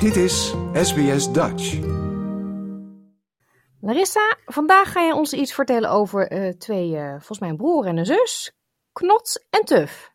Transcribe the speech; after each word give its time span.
Dit 0.00 0.16
is 0.16 0.54
SBS 0.72 1.32
Dutch. 1.32 1.78
Larissa, 3.80 4.36
vandaag 4.44 4.92
ga 4.92 5.00
je 5.00 5.14
ons 5.14 5.32
iets 5.32 5.54
vertellen 5.54 5.90
over 5.90 6.32
uh, 6.32 6.52
twee, 6.52 6.90
uh, 6.90 7.10
volgens 7.10 7.38
mij 7.38 7.48
een 7.48 7.56
broer 7.56 7.86
en 7.86 7.96
een 7.96 8.06
zus. 8.06 8.52
Knots 8.92 9.46
en 9.50 9.64
Tuf. 9.64 10.10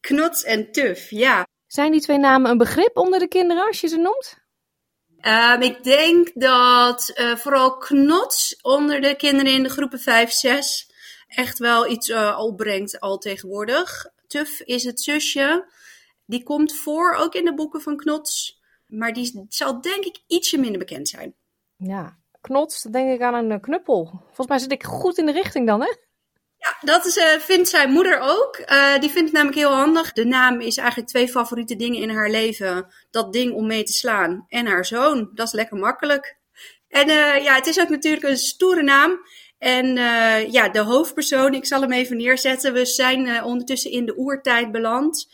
Knots 0.00 0.44
en 0.44 0.72
Tuf, 0.72 1.10
ja. 1.10 1.46
Zijn 1.66 1.92
die 1.92 2.00
twee 2.00 2.18
namen 2.18 2.50
een 2.50 2.58
begrip 2.58 2.96
onder 2.96 3.18
de 3.18 3.28
kinderen 3.28 3.66
als 3.66 3.80
je 3.80 3.88
ze 3.88 3.96
noemt? 3.96 4.38
Um, 5.20 5.62
ik 5.62 5.84
denk 5.84 6.30
dat 6.34 7.12
uh, 7.16 7.36
vooral 7.36 7.76
Knots 7.76 8.58
onder 8.62 9.00
de 9.00 9.16
kinderen 9.16 9.52
in 9.52 9.62
de 9.62 9.68
groepen 9.68 10.00
5, 10.00 10.30
6 10.30 10.90
echt 11.26 11.58
wel 11.58 11.90
iets 11.90 12.12
opbrengt 12.36 13.00
al 13.00 13.18
tegenwoordig. 13.18 14.06
Tuf 14.26 14.60
is 14.60 14.84
het 14.84 15.00
zusje. 15.00 15.74
Die 16.26 16.42
komt 16.42 16.76
voor 16.76 17.14
ook 17.14 17.34
in 17.34 17.44
de 17.44 17.54
boeken 17.54 17.80
van 17.80 17.96
Knots. 17.96 18.55
Maar 18.86 19.12
die 19.12 19.46
zal 19.48 19.80
denk 19.80 20.04
ik 20.04 20.22
ietsje 20.26 20.58
minder 20.58 20.78
bekend 20.78 21.08
zijn. 21.08 21.34
Ja, 21.76 22.16
knots, 22.40 22.82
dan 22.82 22.92
denk 22.92 23.14
ik 23.14 23.20
aan 23.20 23.50
een 23.50 23.60
knuppel. 23.60 24.22
Volgens 24.24 24.46
mij 24.46 24.58
zit 24.58 24.72
ik 24.72 24.84
goed 24.84 25.18
in 25.18 25.26
de 25.26 25.32
richting 25.32 25.66
dan, 25.66 25.80
hè? 25.80 25.94
Ja, 26.58 26.76
dat 26.80 27.06
is, 27.06 27.16
uh, 27.16 27.24
vindt 27.24 27.68
zijn 27.68 27.90
moeder 27.90 28.18
ook. 28.20 28.58
Uh, 28.66 28.98
die 28.98 29.10
vindt 29.10 29.28
het 29.28 29.32
namelijk 29.32 29.58
heel 29.58 29.74
handig. 29.74 30.12
De 30.12 30.24
naam 30.24 30.60
is 30.60 30.76
eigenlijk 30.76 31.08
twee 31.08 31.28
favoriete 31.28 31.76
dingen 31.76 32.00
in 32.00 32.10
haar 32.10 32.30
leven. 32.30 32.86
Dat 33.10 33.32
ding 33.32 33.52
om 33.52 33.66
mee 33.66 33.82
te 33.82 33.92
slaan 33.92 34.44
en 34.48 34.66
haar 34.66 34.84
zoon. 34.84 35.30
Dat 35.34 35.46
is 35.46 35.52
lekker 35.52 35.76
makkelijk. 35.76 36.38
En 36.88 37.08
uh, 37.08 37.44
ja, 37.44 37.54
het 37.54 37.66
is 37.66 37.80
ook 37.80 37.88
natuurlijk 37.88 38.24
een 38.24 38.36
stoere 38.36 38.82
naam. 38.82 39.18
En 39.58 39.96
ja, 40.50 40.68
de 40.68 40.80
hoofdpersoon, 40.80 41.54
ik 41.54 41.66
zal 41.66 41.80
hem 41.80 41.92
even 41.92 42.16
neerzetten. 42.16 42.72
We 42.72 42.86
zijn 42.86 43.44
ondertussen 43.44 43.90
in 43.90 44.06
de 44.06 44.16
oertijd 44.16 44.72
beland. 44.72 45.28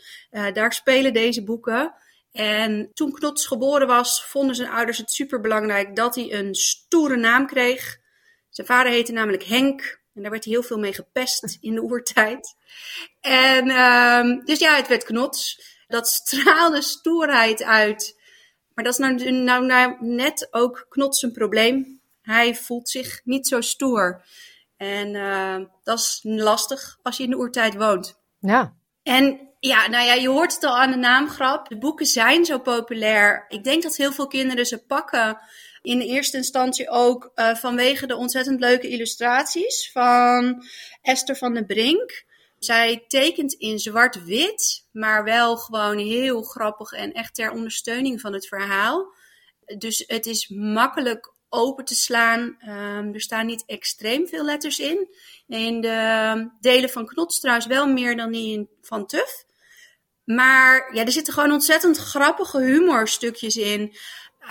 daar 0.53 0.73
spelen 0.73 1.13
deze 1.13 1.43
boeken. 1.43 1.93
En 2.33 2.89
toen 2.93 3.11
Knots 3.11 3.47
geboren 3.47 3.87
was, 3.87 4.25
vonden 4.25 4.55
zijn 4.55 4.69
ouders 4.69 4.97
het 4.97 5.11
superbelangrijk 5.11 5.95
dat 5.95 6.15
hij 6.15 6.33
een 6.33 6.55
stoere 6.55 7.15
naam 7.15 7.47
kreeg. 7.47 7.97
Zijn 8.49 8.67
vader 8.67 8.91
heette 8.91 9.11
namelijk 9.11 9.43
Henk. 9.43 10.01
En 10.13 10.21
daar 10.21 10.31
werd 10.31 10.43
hij 10.43 10.53
heel 10.53 10.63
veel 10.63 10.79
mee 10.79 10.93
gepest 10.93 11.57
in 11.61 11.73
de 11.73 11.81
oertijd. 11.81 12.55
En 13.21 13.67
uh, 13.67 14.45
dus 14.45 14.59
ja, 14.59 14.75
het 14.75 14.87
werd 14.87 15.03
Knots. 15.03 15.71
Dat 15.87 16.07
straalde 16.07 16.81
stoerheid 16.81 17.63
uit. 17.63 18.21
Maar 18.73 18.83
dat 18.83 18.93
is 18.93 18.99
nou, 18.99 19.31
nou, 19.31 19.65
nou 19.65 19.95
net 19.99 20.47
ook 20.51 20.85
Knots 20.89 21.21
een 21.21 21.31
probleem. 21.31 22.01
Hij 22.21 22.55
voelt 22.55 22.89
zich 22.89 23.21
niet 23.23 23.47
zo 23.47 23.61
stoer. 23.61 24.23
En 24.77 25.13
uh, 25.13 25.57
dat 25.83 25.99
is 25.99 26.19
lastig 26.23 26.97
als 27.01 27.17
je 27.17 27.23
in 27.23 27.29
de 27.29 27.37
oertijd 27.37 27.75
woont. 27.75 28.19
Ja. 28.39 28.73
En 29.03 29.53
ja, 29.59 29.87
nou 29.87 30.05
ja, 30.05 30.13
je 30.13 30.29
hoort 30.29 30.53
het 30.53 30.63
al 30.63 30.77
aan 30.77 30.91
de 30.91 30.97
naamgrap. 30.97 31.69
De 31.69 31.77
boeken 31.77 32.05
zijn 32.05 32.45
zo 32.45 32.59
populair. 32.59 33.45
Ik 33.47 33.63
denk 33.63 33.83
dat 33.83 33.95
heel 33.95 34.11
veel 34.11 34.27
kinderen 34.27 34.65
ze 34.65 34.85
pakken. 34.85 35.37
In 35.81 35.99
eerste 35.99 36.37
instantie 36.37 36.89
ook 36.89 37.31
uh, 37.35 37.55
vanwege 37.55 38.07
de 38.07 38.15
ontzettend 38.15 38.59
leuke 38.59 38.89
illustraties 38.89 39.89
van 39.91 40.63
Esther 41.01 41.35
van 41.35 41.53
den 41.53 41.65
Brink. 41.65 42.25
Zij 42.59 43.05
tekent 43.07 43.53
in 43.53 43.79
zwart-wit, 43.79 44.87
maar 44.91 45.23
wel 45.23 45.57
gewoon 45.57 45.97
heel 45.97 46.41
grappig 46.41 46.91
en 46.91 47.11
echt 47.11 47.35
ter 47.35 47.51
ondersteuning 47.51 48.21
van 48.21 48.33
het 48.33 48.47
verhaal. 48.47 49.13
Dus 49.77 50.03
het 50.07 50.25
is 50.25 50.47
makkelijk 50.47 51.32
open 51.53 51.85
te 51.85 51.95
slaan. 51.95 52.57
Um, 52.67 53.13
er 53.13 53.21
staan 53.21 53.45
niet 53.45 53.63
extreem 53.65 54.27
veel 54.27 54.45
letters 54.45 54.79
in. 54.79 55.07
In 55.47 55.81
de 55.81 56.49
delen 56.59 56.89
van 56.89 57.05
Knots 57.05 57.39
trouwens 57.39 57.67
wel 57.67 57.87
meer 57.87 58.15
dan 58.15 58.31
die 58.31 58.69
van 58.81 59.05
Tuf. 59.05 59.45
Maar 60.23 60.95
ja, 60.95 61.05
er 61.05 61.11
zitten 61.11 61.33
gewoon 61.33 61.51
ontzettend 61.51 61.97
grappige 61.97 62.61
humorstukjes 62.61 63.55
in. 63.57 63.95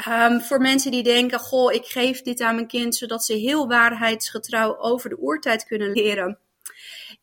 Um, 0.08 0.40
voor 0.40 0.60
mensen 0.60 0.90
die 0.90 1.02
denken, 1.02 1.38
goh, 1.38 1.72
ik 1.72 1.86
geef 1.86 2.22
dit 2.22 2.40
aan 2.40 2.54
mijn 2.54 2.66
kind 2.66 2.94
zodat 2.94 3.24
ze 3.24 3.32
heel 3.32 3.68
waarheidsgetrouw 3.68 4.78
over 4.78 5.10
de 5.10 5.20
oertijd 5.20 5.66
kunnen 5.66 5.90
leren. 5.90 6.38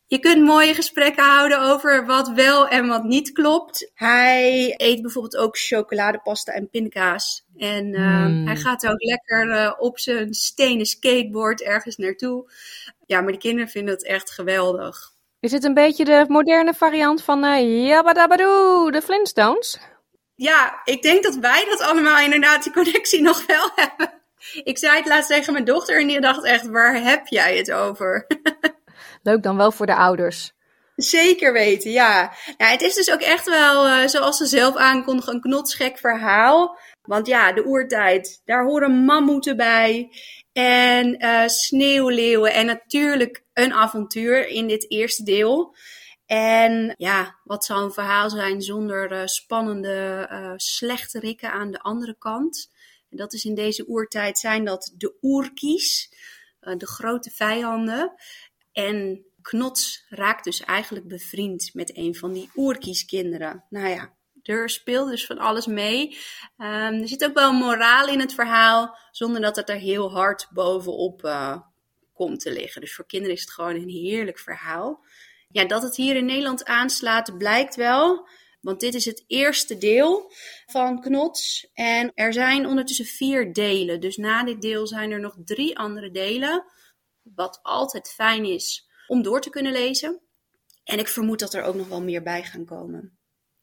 Je 0.06 0.18
kunt 0.18 0.44
mooie 0.44 0.74
gesprekken 0.74 1.24
houden 1.24 1.60
over 1.60 2.06
wat 2.06 2.28
wel 2.28 2.68
en 2.68 2.86
wat 2.86 3.04
niet 3.04 3.32
klopt. 3.32 3.90
Hij 3.94 4.74
eet 4.76 5.02
bijvoorbeeld 5.02 5.36
ook 5.36 5.58
chocoladepasta 5.58 6.52
en 6.52 6.70
pindakaas. 6.70 7.44
En 7.56 7.86
uh, 7.86 8.26
mm. 8.26 8.46
hij 8.46 8.56
gaat 8.56 8.86
ook 8.86 9.02
lekker 9.02 9.48
uh, 9.48 9.72
op 9.78 9.98
zijn 9.98 10.34
stenen 10.34 10.86
skateboard 10.86 11.62
ergens 11.62 11.96
naartoe. 11.96 12.52
Ja, 13.06 13.20
maar 13.20 13.32
de 13.32 13.38
kinderen 13.38 13.68
vinden 13.68 13.94
het 13.94 14.04
echt 14.04 14.30
geweldig. 14.30 15.12
Is 15.40 15.52
het 15.52 15.64
een 15.64 15.74
beetje 15.74 16.04
de 16.04 16.24
moderne 16.28 16.74
variant 16.74 17.22
van 17.22 17.44
uh, 17.44 17.86
Yabadabadoo, 17.86 18.90
de 18.90 19.02
Flintstones? 19.02 19.78
Ja, 20.34 20.80
ik 20.84 21.02
denk 21.02 21.22
dat 21.22 21.36
wij 21.36 21.64
dat 21.68 21.80
allemaal 21.80 22.18
inderdaad 22.18 22.62
die 22.62 22.72
connectie 22.72 23.22
nog 23.30 23.46
wel 23.46 23.70
hebben. 23.74 24.12
Ik 24.62 24.78
zei 24.78 24.96
het 24.96 25.06
laatst 25.06 25.28
tegen 25.28 25.52
mijn 25.52 25.64
dochter 25.64 26.00
en 26.00 26.06
die 26.06 26.20
dacht 26.20 26.44
echt, 26.44 26.66
waar 26.66 27.02
heb 27.02 27.26
jij 27.26 27.56
het 27.56 27.72
over? 27.72 28.26
Leuk 29.22 29.42
dan 29.42 29.56
wel 29.56 29.72
voor 29.72 29.86
de 29.86 29.94
ouders. 29.94 30.52
Zeker 30.96 31.52
weten, 31.52 31.90
ja. 31.90 32.32
het 32.56 32.82
is 32.82 32.94
dus 32.94 33.12
ook 33.12 33.20
echt 33.20 33.48
wel, 33.48 33.88
uh, 33.88 34.06
zoals 34.06 34.36
ze 34.36 34.46
zelf 34.46 34.76
aankondigen, 34.76 35.34
een 35.34 35.40
knotsgek 35.40 35.98
verhaal. 35.98 36.78
Want 37.02 37.26
ja, 37.26 37.52
de 37.52 37.66
oertijd, 37.66 38.40
daar 38.44 38.64
horen 38.64 39.04
mammoeten 39.04 39.56
bij. 39.56 40.12
En 40.52 41.24
uh, 41.24 41.46
sneeuwleeuwen. 41.46 42.52
En 42.52 42.66
natuurlijk 42.66 43.44
een 43.52 43.72
avontuur 43.72 44.46
in 44.48 44.68
dit 44.68 44.90
eerste 44.90 45.22
deel. 45.22 45.76
En 46.26 46.94
ja, 46.96 47.38
wat 47.44 47.64
zou 47.64 47.84
een 47.84 47.92
verhaal 47.92 48.30
zijn 48.30 48.62
zonder 48.62 49.12
uh, 49.12 49.20
spannende 49.24 50.28
uh, 50.32 50.52
slechterikken 50.56 51.52
aan 51.52 51.70
de 51.70 51.80
andere 51.80 52.16
kant? 52.18 52.70
En 53.10 53.16
dat 53.16 53.32
is 53.32 53.44
in 53.44 53.54
deze 53.54 53.88
oertijd 53.88 54.38
zijn 54.38 54.64
dat 54.64 54.92
de 54.96 55.14
oerkies, 55.22 56.12
de 56.60 56.86
grote 56.86 57.30
vijanden. 57.30 58.14
En 58.72 59.24
Knots 59.42 60.04
raakt 60.08 60.44
dus 60.44 60.60
eigenlijk 60.60 61.08
bevriend 61.08 61.70
met 61.74 61.96
een 61.96 62.14
van 62.14 62.32
die 62.32 62.50
oerkieskinderen. 62.56 63.64
Nou 63.70 63.88
ja, 63.88 64.14
er 64.42 64.70
speelt 64.70 65.10
dus 65.10 65.26
van 65.26 65.38
alles 65.38 65.66
mee. 65.66 66.18
Um, 66.58 66.66
er 67.00 67.08
zit 67.08 67.24
ook 67.24 67.34
wel 67.34 67.52
moraal 67.52 68.08
in 68.08 68.20
het 68.20 68.34
verhaal, 68.34 68.98
zonder 69.10 69.40
dat 69.40 69.56
het 69.56 69.68
er 69.68 69.76
heel 69.76 70.12
hard 70.12 70.48
bovenop 70.52 71.24
uh, 71.24 71.60
komt 72.12 72.40
te 72.40 72.52
liggen. 72.52 72.80
Dus 72.80 72.94
voor 72.94 73.06
kinderen 73.06 73.36
is 73.36 73.40
het 73.40 73.50
gewoon 73.50 73.74
een 73.74 73.88
heerlijk 73.88 74.38
verhaal. 74.38 75.04
Ja, 75.48 75.64
dat 75.64 75.82
het 75.82 75.96
hier 75.96 76.16
in 76.16 76.24
Nederland 76.24 76.64
aanslaat, 76.64 77.38
blijkt 77.38 77.76
wel. 77.76 78.28
Want 78.60 78.80
dit 78.80 78.94
is 78.94 79.04
het 79.04 79.24
eerste 79.26 79.78
deel 79.78 80.32
van 80.66 81.00
Knots. 81.00 81.70
En 81.74 82.12
er 82.14 82.32
zijn 82.32 82.66
ondertussen 82.66 83.04
vier 83.04 83.52
delen. 83.52 84.00
Dus 84.00 84.16
na 84.16 84.44
dit 84.44 84.62
deel 84.62 84.86
zijn 84.86 85.10
er 85.10 85.20
nog 85.20 85.36
drie 85.44 85.78
andere 85.78 86.10
delen. 86.10 86.64
Wat 87.34 87.58
altijd 87.62 88.08
fijn 88.08 88.44
is 88.44 88.88
om 89.06 89.22
door 89.22 89.40
te 89.40 89.50
kunnen 89.50 89.72
lezen. 89.72 90.20
En 90.84 90.98
ik 90.98 91.08
vermoed 91.08 91.38
dat 91.38 91.54
er 91.54 91.62
ook 91.62 91.74
nog 91.74 91.88
wel 91.88 92.02
meer 92.02 92.22
bij 92.22 92.42
gaan 92.42 92.64
komen. 92.64 93.18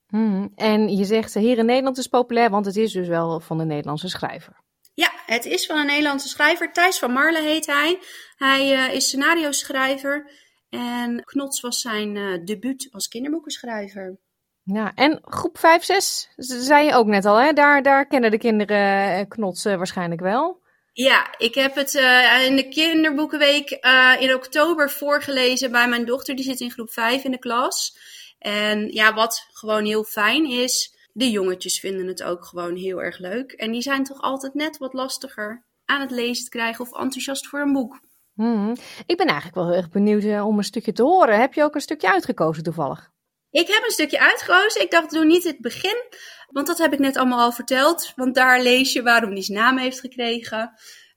Hmm, 0.08 0.52
en 0.56 0.98
je 0.98 1.06
zegt 1.06 1.34
hier 1.34 1.58
in 1.58 1.66
Nederland 1.66 1.98
is 1.98 2.08
populair, 2.08 2.50
want 2.50 2.66
het 2.66 2.76
is 2.76 2.92
dus 2.92 3.08
wel 3.08 3.40
van 3.40 3.60
een 3.60 3.68
Nederlandse 3.68 4.10
schrijver. 4.10 4.66
Ja, 4.94 5.12
het 5.26 5.46
is 5.46 5.66
van 5.66 5.78
een 5.78 5.86
Nederlandse 5.86 6.28
schrijver. 6.28 6.74
Thijs 6.74 7.00
van 7.00 7.12
Marle 7.12 7.42
heet 7.42 7.66
hij. 7.66 8.00
Hij 8.36 8.74
uh, 8.74 8.94
is 8.94 9.06
scenario 9.06 9.52
schrijver. 9.52 10.32
En 10.70 11.24
Knots 11.24 11.62
was 11.62 11.82
zijn 11.82 12.16
uh, 12.16 12.46
debuut 12.46 12.88
als 12.92 13.08
kinderboekenschrijver. 13.08 14.20
Ja, 14.64 14.94
en 14.96 15.20
groep 15.22 15.58
5, 15.58 15.84
6, 15.84 16.34
zei 16.38 16.86
je 16.86 16.94
ook 16.94 17.08
net 17.08 17.26
al, 17.26 17.36
hè? 17.36 17.54
Daar, 17.54 17.84
daar 17.84 18.08
kennen 18.08 18.32
de 18.32 18.38
kinderen 18.38 19.14
eh, 19.18 19.28
Knots 19.28 19.64
waarschijnlijk 19.64 20.22
wel. 20.22 20.62
Ja, 21.00 21.38
ik 21.38 21.56
heb 21.56 21.76
het 21.76 21.94
uh, 21.94 22.46
in 22.46 22.56
de 22.56 22.68
kinderboekenweek 22.68 23.78
uh, 23.86 24.16
in 24.20 24.34
oktober 24.34 24.90
voorgelezen 24.90 25.72
bij 25.72 25.88
mijn 25.88 26.06
dochter. 26.06 26.36
Die 26.36 26.46
zit 26.46 26.60
in 26.60 26.72
groep 26.72 26.92
5 26.92 27.24
in 27.24 27.32
de 27.32 27.40
klas. 27.40 27.98
En 28.40 28.92
ja, 28.92 29.14
wat 29.14 29.48
gewoon 29.52 29.86
heel 29.86 30.04
fijn 30.04 30.46
is, 30.46 30.98
de 31.14 31.32
jongetjes 31.32 31.80
vinden 31.80 32.08
het 32.08 32.24
ook 32.24 32.46
gewoon 32.46 32.76
heel 32.76 33.02
erg 33.02 33.18
leuk. 33.18 33.52
En 33.52 33.72
die 33.72 33.82
zijn 33.82 34.04
toch 34.04 34.22
altijd 34.22 34.54
net 34.54 34.78
wat 34.78 34.94
lastiger 34.94 35.66
aan 35.86 36.02
het 36.02 36.12
lezen 36.12 36.44
te 36.44 36.50
krijgen 36.50 36.86
of 36.86 37.00
enthousiast 37.00 37.48
voor 37.48 37.60
een 37.60 37.74
boek. 37.74 38.00
Hmm. 38.34 38.76
Ik 39.06 39.18
ben 39.18 39.28
eigenlijk 39.28 39.56
wel 39.56 39.68
heel 39.68 39.78
erg 39.78 39.90
benieuwd 39.90 40.24
uh, 40.24 40.48
om 40.48 40.58
een 40.58 40.64
stukje 40.64 40.94
te 40.94 41.04
horen. 41.04 41.40
Heb 41.40 41.54
je 41.54 41.64
ook 41.64 41.76
een 41.76 41.82
stukje 41.82 42.12
uitgekozen 42.12 42.64
toevallig? 42.64 43.12
Ik 43.52 43.68
heb 43.68 43.84
een 43.84 43.92
stukje 43.92 44.20
uitgekozen. 44.20 44.82
Ik 44.82 44.92
dacht, 44.92 45.12
doe 45.12 45.26
niet 45.26 45.44
het 45.44 45.62
begin. 45.62 46.04
Want 46.48 46.68
dat 46.68 46.78
heb 46.78 46.94
ik 46.94 47.00
net 47.00 47.18
allemaal 47.18 47.40
al 47.40 47.52
verteld. 47.52 48.14
Want 48.16 48.36
daar 48.36 48.62
lees 48.62 48.94
je 48.94 49.02
waarom 49.02 49.34
die 49.34 49.44
zijn 49.44 49.58
naam 49.58 49.78
heeft 49.78 50.00
gekregen. 50.00 50.74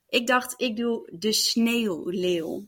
Ik 0.09 0.27
dacht, 0.27 0.53
ik 0.57 0.75
doe 0.75 1.09
de 1.13 1.33
sneeuwleeuw. 1.33 2.67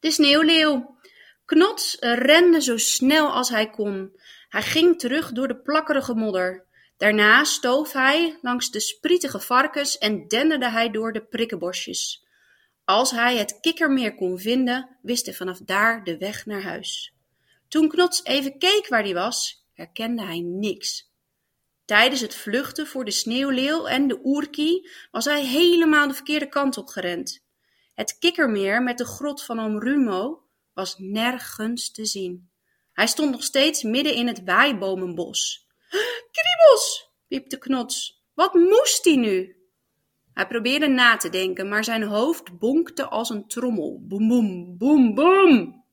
De 0.00 0.10
sneeuwleeuw. 0.10 0.98
Knots 1.44 1.96
rende 2.00 2.62
zo 2.62 2.76
snel 2.76 3.28
als 3.32 3.48
hij 3.48 3.70
kon. 3.70 4.20
Hij 4.48 4.62
ging 4.62 4.98
terug 4.98 5.32
door 5.32 5.48
de 5.48 5.56
plakkerige 5.56 6.14
modder. 6.14 6.66
Daarna 6.96 7.44
stoof 7.44 7.92
hij 7.92 8.38
langs 8.42 8.70
de 8.70 8.80
sprietige 8.80 9.40
varkens 9.40 9.98
en 9.98 10.28
denderde 10.28 10.70
hij 10.70 10.90
door 10.90 11.12
de 11.12 11.24
prikkenbosjes. 11.24 12.26
Als 12.84 13.10
hij 13.10 13.36
het 13.36 13.60
kikkermeer 13.60 14.14
kon 14.14 14.38
vinden, 14.38 14.96
wist 15.02 15.26
hij 15.26 15.34
vanaf 15.34 15.58
daar 15.58 16.04
de 16.04 16.18
weg 16.18 16.46
naar 16.46 16.62
huis. 16.62 17.14
Toen 17.68 17.88
Knots 17.88 18.24
even 18.24 18.58
keek 18.58 18.86
waar 18.88 19.02
hij 19.02 19.14
was, 19.14 19.66
herkende 19.72 20.24
hij 20.24 20.40
niks. 20.40 21.09
Tijdens 21.90 22.20
het 22.20 22.34
vluchten 22.34 22.86
voor 22.86 23.04
de 23.04 23.10
sneeuwleeuw 23.10 23.86
en 23.86 24.08
de 24.08 24.20
oerkie 24.24 24.90
was 25.10 25.24
hij 25.24 25.44
helemaal 25.44 26.08
de 26.08 26.14
verkeerde 26.14 26.48
kant 26.48 26.76
op 26.76 26.86
gerend. 26.86 27.44
Het 27.94 28.18
kikkermeer 28.18 28.82
met 28.82 28.98
de 28.98 29.04
grot 29.04 29.44
van 29.44 29.60
oom 29.60 29.78
Rumo 29.78 30.42
was 30.72 30.94
nergens 30.98 31.90
te 31.92 32.06
zien. 32.06 32.50
Hij 32.92 33.06
stond 33.06 33.30
nog 33.30 33.42
steeds 33.42 33.82
midden 33.82 34.14
in 34.14 34.26
het 34.26 34.44
waaibomenbos. 34.44 35.66
Kriebels, 36.32 37.10
piepte 37.28 37.58
Knots. 37.58 38.24
Wat 38.34 38.54
moest 38.54 39.04
hij 39.04 39.16
nu? 39.16 39.56
Hij 40.34 40.46
probeerde 40.46 40.88
na 40.88 41.16
te 41.16 41.28
denken, 41.28 41.68
maar 41.68 41.84
zijn 41.84 42.02
hoofd 42.02 42.58
bonkte 42.58 43.08
als 43.08 43.30
een 43.30 43.48
trommel. 43.48 44.00
Boem, 44.02 44.28
boem, 44.28 44.76
boem, 44.78 45.14
boem. 45.14 45.84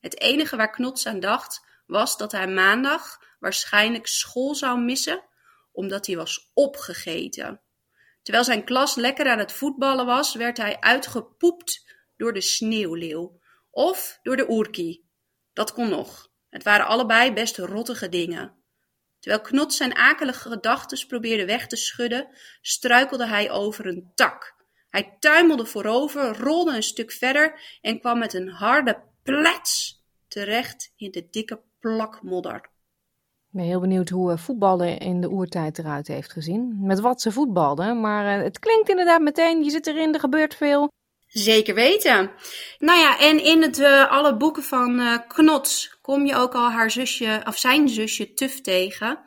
Het 0.00 0.20
enige 0.20 0.56
waar 0.56 0.70
Knots 0.70 1.06
aan 1.06 1.20
dacht, 1.20 1.64
was 1.86 2.16
dat 2.16 2.32
hij 2.32 2.48
maandag 2.48 3.24
waarschijnlijk 3.46 4.06
school 4.06 4.54
zou 4.54 4.80
missen, 4.80 5.24
omdat 5.72 6.06
hij 6.06 6.16
was 6.16 6.50
opgegeten. 6.54 7.60
Terwijl 8.22 8.44
zijn 8.44 8.64
klas 8.64 8.94
lekker 8.94 9.28
aan 9.28 9.38
het 9.38 9.52
voetballen 9.52 10.06
was, 10.06 10.34
werd 10.34 10.56
hij 10.56 10.80
uitgepoept 10.80 11.84
door 12.16 12.32
de 12.32 12.40
sneeuwleeuw 12.40 13.40
of 13.70 14.18
door 14.22 14.36
de 14.36 14.50
oerkie. 14.50 15.08
Dat 15.52 15.72
kon 15.72 15.88
nog. 15.88 16.28
Het 16.48 16.62
waren 16.62 16.86
allebei 16.86 17.32
best 17.32 17.58
rottige 17.58 18.08
dingen. 18.08 18.54
Terwijl 19.18 19.42
Knot 19.42 19.74
zijn 19.74 19.94
akelige 19.94 20.48
gedachten 20.48 21.06
probeerde 21.06 21.46
weg 21.46 21.66
te 21.66 21.76
schudden, 21.76 22.28
struikelde 22.60 23.26
hij 23.26 23.50
over 23.50 23.86
een 23.86 24.10
tak. 24.14 24.54
Hij 24.88 25.16
tuimelde 25.18 25.66
voorover, 25.66 26.38
rolde 26.38 26.74
een 26.74 26.82
stuk 26.82 27.12
verder 27.12 27.78
en 27.80 28.00
kwam 28.00 28.18
met 28.18 28.34
een 28.34 28.48
harde 28.48 29.02
plets 29.22 30.04
terecht 30.28 30.92
in 30.96 31.10
de 31.10 31.28
dikke 31.30 31.60
plak 31.80 32.22
modder. 32.22 32.56
Ik 32.56 32.70
ben 33.56 33.64
heel 33.64 33.80
benieuwd 33.80 34.08
hoe 34.08 34.32
eh, 34.32 34.38
voetballen 34.38 34.98
in 34.98 35.20
de 35.20 35.30
oertijd 35.30 35.78
eruit 35.78 36.08
heeft 36.08 36.32
gezien. 36.32 36.76
Met 36.80 37.00
wat 37.00 37.20
ze 37.20 37.32
voetbalden, 37.32 38.00
maar 38.00 38.36
eh, 38.38 38.42
het 38.44 38.58
klinkt 38.58 38.88
inderdaad 38.88 39.20
meteen, 39.20 39.64
je 39.64 39.70
zit 39.70 39.86
erin, 39.86 40.14
er 40.14 40.20
gebeurt 40.20 40.54
veel. 40.54 40.92
Zeker 41.26 41.74
weten. 41.74 42.30
Nou 42.78 42.98
ja, 42.98 43.18
en 43.18 43.44
in 43.44 43.62
het, 43.62 43.78
uh, 43.78 44.10
alle 44.10 44.36
boeken 44.36 44.62
van 44.62 45.00
uh, 45.00 45.18
Knots 45.28 45.98
kom 46.00 46.26
je 46.26 46.36
ook 46.36 46.54
al 46.54 46.70
haar 46.70 46.90
zusje, 46.90 47.42
of 47.44 47.58
zijn 47.58 47.88
zusje 47.88 48.32
Tuf 48.32 48.60
tegen. 48.60 49.18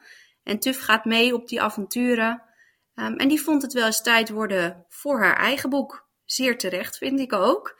En 0.44 0.60
Tuf 0.60 0.80
gaat 0.80 1.06
mee 1.06 1.34
op 1.34 1.48
die 1.48 1.62
avonturen. 1.62 2.44
Um, 2.96 3.16
en 3.16 3.28
die 3.28 3.42
vond 3.42 3.62
het 3.62 3.74
wel 3.74 3.86
eens 3.86 4.02
tijd 4.02 4.30
worden 4.30 4.86
voor 4.90 5.24
haar 5.24 5.38
eigen 5.38 5.70
boek. 5.70 6.08
Zeer 6.26 6.58
terecht, 6.58 6.98
vind 6.98 7.20
ik 7.20 7.34
ook. 7.34 7.80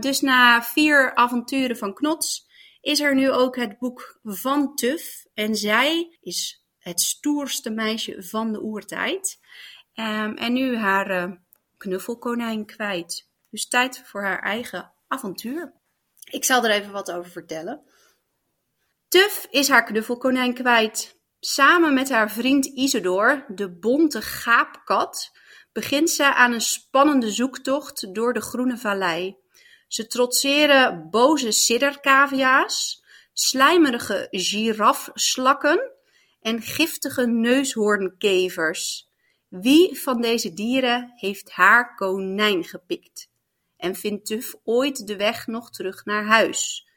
Dus 0.00 0.20
na 0.20 0.62
vier 0.62 1.14
avonturen 1.14 1.76
van 1.76 1.94
Knots 1.94 2.47
is 2.80 3.00
er 3.00 3.14
nu 3.14 3.30
ook 3.30 3.56
het 3.56 3.78
boek 3.78 4.18
van 4.22 4.74
Tuf. 4.74 5.26
En 5.34 5.54
zij 5.54 6.18
is 6.20 6.64
het 6.78 7.00
stoerste 7.00 7.70
meisje 7.70 8.22
van 8.22 8.52
de 8.52 8.62
oertijd. 8.62 9.38
Um, 9.94 10.36
en 10.36 10.52
nu 10.52 10.76
haar 10.76 11.40
knuffelkonijn 11.76 12.66
kwijt. 12.66 13.28
Dus 13.50 13.68
tijd 13.68 14.02
voor 14.04 14.22
haar 14.22 14.42
eigen 14.42 14.92
avontuur. 15.08 15.72
Ik 16.30 16.44
zal 16.44 16.64
er 16.64 16.70
even 16.70 16.92
wat 16.92 17.10
over 17.10 17.30
vertellen. 17.30 17.82
Tuf 19.08 19.46
is 19.50 19.68
haar 19.68 19.84
knuffelkonijn 19.84 20.54
kwijt. 20.54 21.20
Samen 21.40 21.94
met 21.94 22.08
haar 22.08 22.30
vriend 22.30 22.66
Isidor, 22.66 23.44
de 23.48 23.70
bonte 23.70 24.22
gaapkat, 24.22 25.30
begint 25.72 26.10
ze 26.10 26.34
aan 26.34 26.52
een 26.52 26.60
spannende 26.60 27.30
zoektocht 27.30 28.14
door 28.14 28.32
de 28.32 28.40
Groene 28.40 28.76
Vallei. 28.76 29.36
Ze 29.88 30.06
trotseren 30.06 31.10
boze 31.10 31.52
siddercavia's, 31.52 33.02
slijmerige 33.32 34.28
girafslakken 34.30 35.90
en 36.40 36.62
giftige 36.62 37.26
neushoornkevers. 37.26 39.08
Wie 39.48 40.00
van 40.00 40.20
deze 40.20 40.54
dieren 40.54 41.12
heeft 41.14 41.50
haar 41.50 41.94
konijn 41.94 42.64
gepikt? 42.64 43.30
En 43.76 43.94
vindt 43.94 44.26
Tuf 44.26 44.54
ooit 44.64 45.06
de 45.06 45.16
weg 45.16 45.46
nog 45.46 45.70
terug 45.70 46.04
naar 46.04 46.24
huis? 46.24 46.88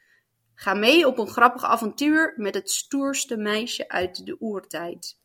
Ga 0.54 0.74
mee 0.74 1.06
op 1.06 1.18
een 1.18 1.28
grappig 1.28 1.64
avontuur 1.64 2.34
met 2.36 2.54
het 2.54 2.70
stoerste 2.70 3.36
meisje 3.36 3.88
uit 3.88 4.26
de 4.26 4.36
oertijd. 4.40 5.18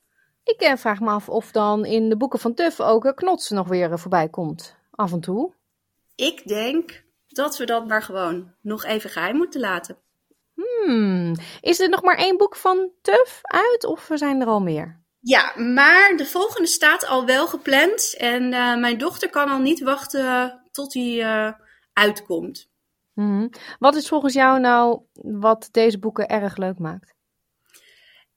Ik 0.43 0.59
eh, 0.59 0.75
vraag 0.75 0.99
me 0.99 1.09
af 1.09 1.29
of 1.29 1.51
dan 1.51 1.85
in 1.85 2.09
de 2.09 2.17
boeken 2.17 2.39
van 2.39 2.53
Tuf 2.53 2.79
ook 2.79 3.05
een 3.05 3.15
knots 3.15 3.49
nog 3.49 3.67
weer 3.67 3.91
eh, 3.91 3.97
voorbij 3.97 4.29
komt. 4.29 4.75
Af 4.91 5.11
en 5.11 5.19
toe. 5.19 5.53
Ik 6.15 6.47
denk 6.47 7.05
dat 7.37 7.57
we 7.57 7.65
dat 7.65 7.87
maar 7.87 8.03
gewoon 8.03 8.53
nog 8.61 8.85
even 8.85 9.09
geheim 9.09 9.35
moeten 9.35 9.59
laten. 9.59 9.97
Hmm. 10.53 11.35
Is 11.61 11.79
er 11.79 11.89
nog 11.89 12.01
maar 12.01 12.17
één 12.17 12.37
boek 12.37 12.55
van 12.55 12.91
Tuf 13.01 13.39
uit 13.41 13.85
of 13.85 14.09
zijn 14.13 14.41
er 14.41 14.47
al 14.47 14.61
meer? 14.61 15.05
Ja, 15.19 15.53
maar 15.55 16.17
de 16.17 16.25
volgende 16.25 16.67
staat 16.67 17.05
al 17.07 17.25
wel 17.25 17.47
gepland. 17.47 18.15
En 18.17 18.43
uh, 18.53 18.75
mijn 18.77 18.97
dochter 18.97 19.29
kan 19.29 19.49
al 19.49 19.59
niet 19.59 19.79
wachten 19.79 20.61
tot 20.71 20.91
die 20.91 21.21
uh, 21.21 21.51
uitkomt. 21.93 22.69
Mm-hmm. 23.13 23.49
Wat 23.79 23.95
is 23.95 24.07
volgens 24.07 24.33
jou 24.33 24.59
nou 24.59 25.01
wat 25.13 25.69
deze 25.71 25.99
boeken 25.99 26.27
erg 26.27 26.57
leuk 26.57 26.79
maakt? 26.79 27.15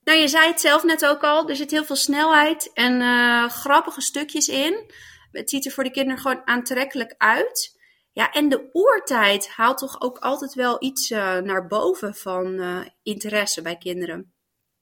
Nou, 0.04 0.18
je 0.18 0.28
zei 0.28 0.46
het 0.46 0.60
zelf 0.60 0.84
net 0.84 1.06
ook 1.06 1.22
al. 1.22 1.48
Er 1.48 1.56
zit 1.56 1.70
heel 1.70 1.84
veel 1.84 1.96
snelheid 1.96 2.70
en 2.72 3.00
uh, 3.00 3.48
grappige 3.48 4.00
stukjes 4.00 4.48
in. 4.48 4.92
Het 5.32 5.50
ziet 5.50 5.66
er 5.66 5.72
voor 5.72 5.84
de 5.84 5.90
kinderen 5.90 6.20
gewoon 6.20 6.42
aantrekkelijk 6.44 7.14
uit. 7.18 7.79
Ja, 8.20 8.30
en 8.30 8.48
de 8.48 8.68
oertijd 8.72 9.48
haalt 9.48 9.78
toch 9.78 10.00
ook 10.00 10.18
altijd 10.18 10.54
wel 10.54 10.76
iets 10.78 11.10
uh, 11.10 11.36
naar 11.38 11.66
boven 11.66 12.14
van 12.14 12.46
uh, 12.46 12.86
interesse 13.02 13.62
bij 13.62 13.76
kinderen. 13.76 14.32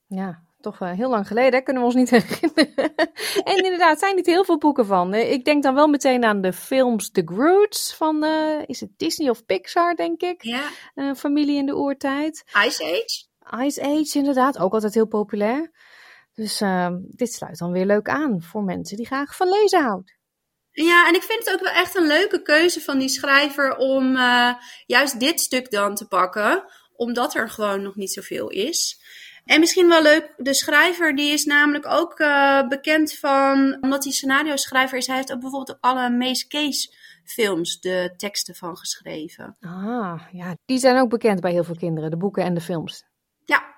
Ja, 0.06 0.42
toch 0.60 0.80
uh, 0.80 0.92
heel 0.92 1.10
lang 1.10 1.26
geleden, 1.26 1.62
kunnen 1.62 1.82
we 1.82 1.88
ons 1.88 1.98
niet 1.98 2.10
herinneren. 2.20 2.94
en 3.44 3.64
inderdaad, 3.64 3.98
zijn 3.98 4.16
niet 4.16 4.26
heel 4.26 4.44
veel 4.44 4.58
boeken 4.58 4.86
van. 4.86 5.14
Ik 5.14 5.44
denk 5.44 5.62
dan 5.62 5.74
wel 5.74 5.88
meteen 5.88 6.24
aan 6.24 6.40
de 6.40 6.52
films 6.52 7.10
The 7.10 7.22
Groots 7.24 7.94
van, 7.94 8.24
is 8.66 8.80
het 8.80 8.90
Disney 8.96 9.30
of 9.30 9.44
Pixar, 9.44 9.94
denk 9.94 10.20
ik? 10.20 10.42
Ja. 10.42 11.14
Familie 11.14 11.56
in 11.56 11.66
de 11.66 11.76
oertijd. 11.76 12.44
Ice 12.66 12.84
Age. 12.84 13.64
Ice 13.64 13.82
Age, 13.82 14.18
inderdaad, 14.18 14.58
ook 14.58 14.72
altijd 14.72 14.94
heel 14.94 15.08
populair. 15.08 15.70
Dus 16.34 16.60
ehm, 16.60 16.96
dit 17.00 17.32
sluit 17.32 17.58
dan 17.58 17.72
weer 17.72 17.86
leuk 17.86 18.08
aan 18.08 18.42
voor 18.42 18.62
mensen 18.62 18.96
die 18.96 19.06
graag 19.06 19.36
van 19.36 19.48
lezen 19.48 19.82
houden. 19.82 20.17
Ja, 20.72 21.08
en 21.08 21.14
ik 21.14 21.22
vind 21.22 21.44
het 21.44 21.54
ook 21.54 21.64
wel 21.64 21.72
echt 21.72 21.96
een 21.96 22.06
leuke 22.06 22.42
keuze 22.42 22.80
van 22.80 22.98
die 22.98 23.08
schrijver 23.08 23.76
om 23.76 24.16
uh, 24.16 24.54
juist 24.86 25.20
dit 25.20 25.40
stuk 25.40 25.70
dan 25.70 25.94
te 25.94 26.06
pakken, 26.06 26.64
omdat 26.96 27.34
er 27.34 27.50
gewoon 27.50 27.82
nog 27.82 27.96
niet 27.96 28.12
zoveel 28.12 28.48
is. 28.48 29.00
En 29.44 29.60
misschien 29.60 29.88
wel 29.88 30.02
leuk, 30.02 30.34
de 30.36 30.54
schrijver 30.54 31.16
die 31.16 31.32
is 31.32 31.44
namelijk 31.44 31.86
ook 31.86 32.20
uh, 32.20 32.68
bekend 32.68 33.12
van, 33.12 33.78
omdat 33.80 34.04
hij 34.04 34.12
scenario 34.12 34.56
schrijver 34.56 34.98
is, 34.98 35.06
hij 35.06 35.16
heeft 35.16 35.32
ook 35.32 35.40
bijvoorbeeld 35.40 35.76
op 35.76 35.84
alle 35.84 36.10
Mace 36.10 36.46
Case 36.46 36.94
films 37.24 37.80
de 37.80 38.14
teksten 38.16 38.54
van 38.54 38.76
geschreven. 38.76 39.56
Ah, 39.60 40.22
ja, 40.32 40.56
die 40.64 40.78
zijn 40.78 40.98
ook 40.98 41.08
bekend 41.08 41.40
bij 41.40 41.52
heel 41.52 41.64
veel 41.64 41.76
kinderen, 41.76 42.10
de 42.10 42.16
boeken 42.16 42.44
en 42.44 42.54
de 42.54 42.60
films. 42.60 43.04
Ja, 43.44 43.74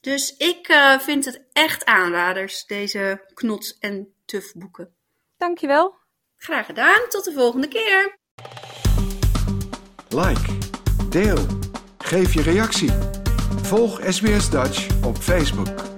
dus 0.00 0.36
ik 0.36 0.68
uh, 0.68 0.98
vind 0.98 1.24
het 1.24 1.42
echt 1.52 1.84
aanraders, 1.84 2.66
deze 2.66 3.30
knots- 3.34 3.78
en 3.78 4.12
tuf 4.24 4.52
boeken. 4.52 4.94
Dankjewel. 5.36 5.94
Graag 6.36 6.66
gedaan, 6.66 7.00
tot 7.08 7.24
de 7.24 7.32
volgende 7.32 7.68
keer. 7.68 8.18
Like, 10.08 10.58
deel, 11.10 11.46
geef 11.98 12.34
je 12.34 12.42
reactie. 12.42 12.90
Volg 13.62 14.00
SBS 14.08 14.50
Dutch 14.50 15.04
op 15.04 15.16
Facebook. 15.16 15.95